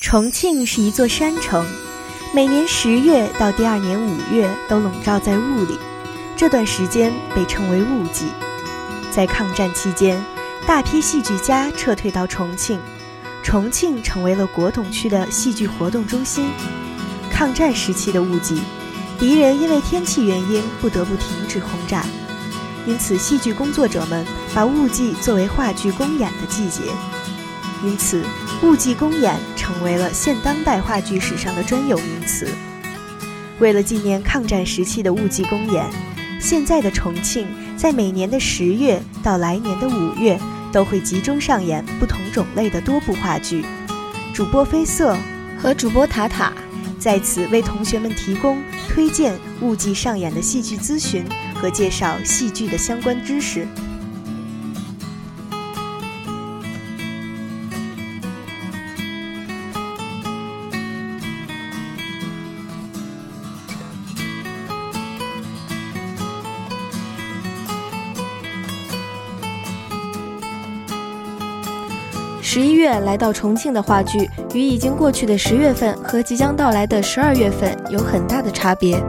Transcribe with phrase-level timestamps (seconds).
[0.00, 1.62] 重庆是一座山城，
[2.34, 5.78] 每年十月到第二年五月都笼罩在雾里，
[6.34, 8.24] 这段时间被称为雾季。
[9.12, 10.18] 在抗战期间，
[10.66, 12.80] 大批戏剧家撤退到重庆，
[13.42, 16.50] 重庆成为了国统区的戏剧活动中心。
[17.30, 18.62] 抗战时期的雾季，
[19.18, 22.06] 敌人因为天气原因不得不停止轰炸，
[22.86, 26.84] 因此戏剧工作者们把雾季作为话剧公演的季节。
[27.82, 28.22] 因此，
[28.62, 29.40] 雾季公演
[29.70, 32.48] 成为了现当代话剧史上的专有名词。
[33.60, 35.88] 为了纪念抗战时期的雾季公演，
[36.40, 37.46] 现在的重庆
[37.76, 40.36] 在每年的十月到来年的五月
[40.72, 43.64] 都会集中上演不同种类的多部话剧。
[44.34, 45.16] 主播飞色
[45.56, 46.52] 和主播塔塔
[46.98, 51.24] 在此为同学们提供推荐雾季上演的戏剧咨询
[51.54, 53.68] 和介绍戏剧的相关知识。
[72.52, 79.00] 十一月来到重庆的话剧，与已经过去的十月份和即将到来的十二月份有很大的差别。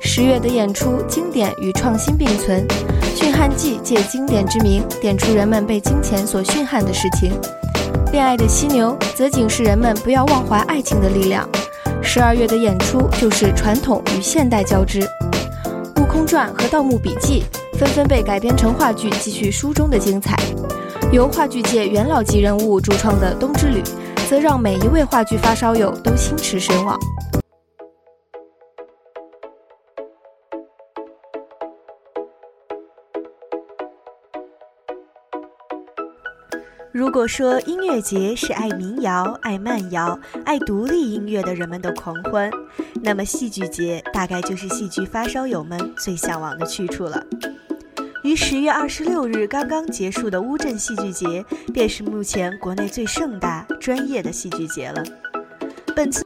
[0.00, 2.66] 十月的演出，经典与创新并存，
[3.14, 7.32] 《驯汉记》借经典之名，点出人们被金钱所驯汉的事情；
[8.12, 11.46] 《恋爱的犀牛》则警示人们不要忘怀爱情的力量。
[12.02, 15.02] 十二月的演出就是传统与现代交织，
[16.00, 17.44] 《悟空传》和《盗墓笔记》
[17.78, 20.34] 纷纷被改编成话剧，继续书中的精彩。
[21.12, 23.82] 由话剧界元老级人物主创的《冬之旅》，
[24.28, 26.96] 则让每一位话剧发烧友都心驰神往。
[36.92, 42.48] 如果说音乐节是爱民谣、爱慢摇、爱独立音乐的人们的狂欢，
[43.02, 47.26] 那么戏剧节大概就是戏剧发烧友们最向往的去处了。
[48.22, 55.02] 于十月二十六日刚刚结束的乌镇戏剧节，便是目前国内最盛大、专业的戏剧节了。
[55.96, 56.22] 本次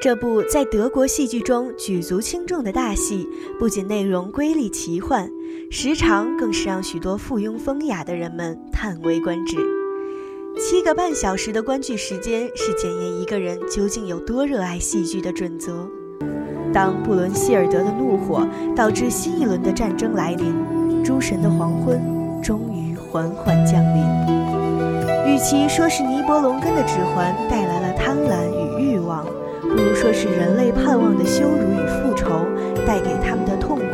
[0.00, 5.28] 这部在德国戏剧中举足轻重的大戏，不仅内容瑰丽奇幻，
[5.70, 9.56] 时长更是让许多附庸风雅的人们叹为观止。
[10.60, 15.88] 七个半小时的观剧时间，是检验一个人究竟有多热爱戏剧的准则。
[16.78, 18.46] 当布伦希尔德的怒火
[18.76, 20.54] 导致新一轮的战争来临，
[21.02, 22.00] 诸神的黄昏
[22.40, 24.04] 终于缓缓降临。
[25.26, 28.46] 与其说是尼伯龙根的指环带来了贪婪
[28.78, 29.24] 与欲望，
[29.60, 32.46] 不如说是人类盼望的羞辱与复仇
[32.86, 33.84] 带给他们的痛苦，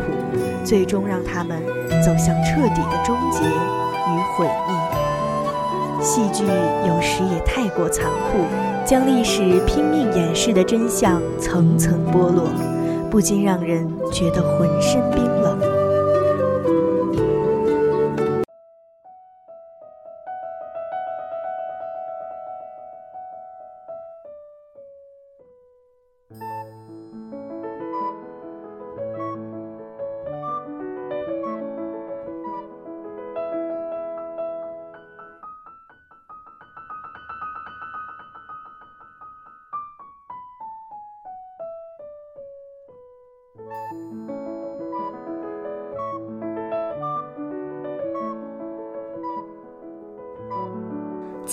[0.63, 1.59] 最终让他们
[2.03, 6.03] 走向彻底的终结与毁灭。
[6.03, 6.43] 戏剧
[6.87, 8.45] 有时也太过残酷，
[8.85, 12.43] 将历史拼命掩饰的真相层层剥落，
[13.15, 15.74] 不禁让人觉得浑身冰冷。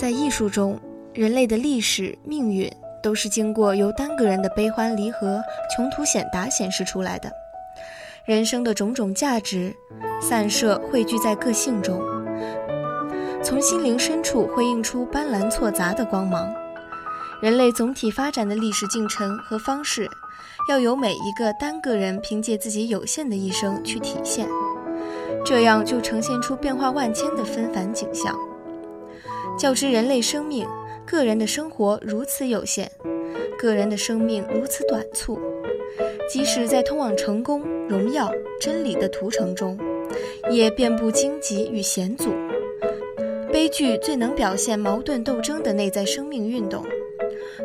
[0.03, 0.77] 在艺术中，
[1.13, 2.69] 人类的历史命运
[3.01, 5.41] 都是经过由单个人的悲欢离合、
[5.73, 7.31] 穷途险达显示出来的。
[8.25, 9.73] 人生的种种价值，
[10.21, 12.01] 散射汇聚在个性中，
[13.41, 16.53] 从心灵深处辉映出斑斓错杂的光芒。
[17.41, 20.05] 人类总体发展的历史进程和方式，
[20.67, 24.49] 要由每一个单个人凭借自己有限的一生去体现，
[25.45, 28.37] 这样就呈现出变化万千的纷繁景象。
[29.57, 30.67] 较之人类生命，
[31.05, 32.89] 个人的生活如此有限，
[33.57, 35.39] 个人的生命如此短促，
[36.29, 39.77] 即使在通往成功、荣耀、真理的途程中，
[40.51, 42.33] 也遍布荆棘与险阻。
[43.51, 46.83] 悲剧最能表现矛盾斗争的内在生命运动，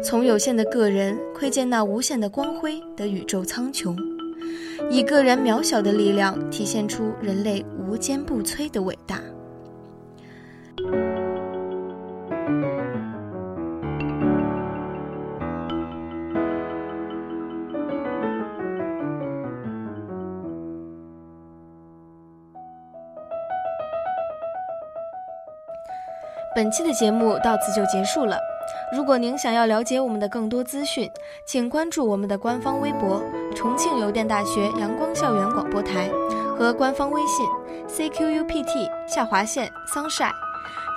[0.04, 3.96] 从有限的个人窥见那无限的光辉的宇宙苍穹，
[4.90, 9.20] 以个人渺小的力量体现出人类无坚不摧的伟大。
[26.58, 28.36] 本期的节目到此就结束了，
[28.92, 31.08] 如果您想要了解我们的更多资讯，
[31.46, 33.22] 请关注我们的官方微博
[33.54, 36.10] “重庆邮电大学阳光校园广播台”
[36.58, 37.46] 和官方微信
[37.86, 40.34] “cqupt 下划线 sunshine”。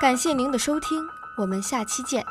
[0.01, 0.99] 感谢您的收听，
[1.37, 2.25] 我们下期见。